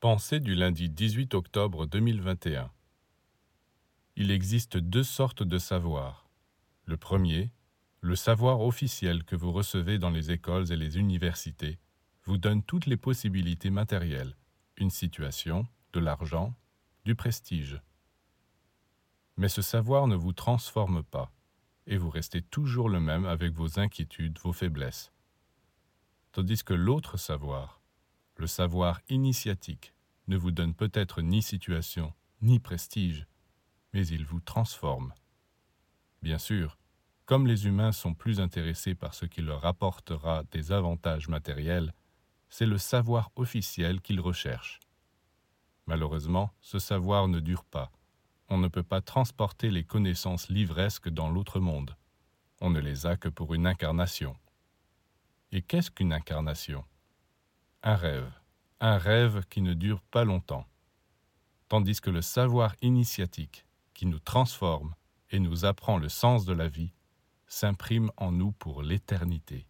[0.00, 2.70] Pensée du lundi 18 octobre 2021
[4.16, 6.30] Il existe deux sortes de savoir.
[6.86, 7.52] Le premier,
[8.00, 11.78] le savoir officiel que vous recevez dans les écoles et les universités,
[12.24, 14.38] vous donne toutes les possibilités matérielles,
[14.78, 16.54] une situation, de l'argent,
[17.04, 17.78] du prestige.
[19.36, 21.30] Mais ce savoir ne vous transforme pas,
[21.86, 25.12] et vous restez toujours le même avec vos inquiétudes, vos faiblesses.
[26.32, 27.79] Tandis que l'autre savoir,
[28.40, 29.92] le savoir initiatique
[30.26, 33.26] ne vous donne peut-être ni situation, ni prestige,
[33.92, 35.12] mais il vous transforme.
[36.22, 36.78] Bien sûr,
[37.26, 41.92] comme les humains sont plus intéressés par ce qui leur apportera des avantages matériels,
[42.48, 44.80] c'est le savoir officiel qu'ils recherchent.
[45.86, 47.92] Malheureusement, ce savoir ne dure pas.
[48.48, 51.94] On ne peut pas transporter les connaissances livresques dans l'autre monde.
[52.62, 54.34] On ne les a que pour une incarnation.
[55.52, 56.84] Et qu'est-ce qu'une incarnation?
[57.82, 58.30] Un rêve,
[58.80, 60.66] un rêve qui ne dure pas longtemps,
[61.68, 64.94] tandis que le savoir initiatique, qui nous transforme
[65.30, 66.92] et nous apprend le sens de la vie,
[67.46, 69.66] s'imprime en nous pour l'éternité.